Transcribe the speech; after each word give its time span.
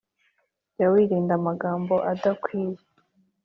Jya 0.75 0.87
wirinda 0.93 1.33
amagambo 1.39 1.95
adakwiye 2.11 2.81